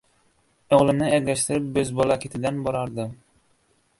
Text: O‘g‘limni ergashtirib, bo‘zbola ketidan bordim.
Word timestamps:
O‘g‘limni 0.77 1.09
ergashtirib, 1.17 1.67
bo‘zbola 1.77 2.17
ketidan 2.25 2.59
bordim. 2.69 3.13